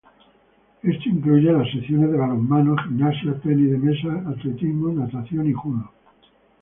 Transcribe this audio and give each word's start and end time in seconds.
Esto 0.81 1.09
incluye 1.09 1.53
las 1.53 1.69
Secciones 1.69 2.09
de 2.11 2.17
Balonmano, 2.17 2.75
Gimnasia, 2.75 3.39
tenis 3.43 3.69
de 3.69 3.77
mesa, 3.77 4.29
Atletismo, 4.31 4.91
Natación 4.93 5.47
y 5.47 5.53
Judo. 5.53 5.91